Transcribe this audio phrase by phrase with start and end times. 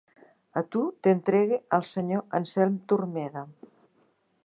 [0.61, 3.49] A tu t'entregue al senyor Anselm Turmeda.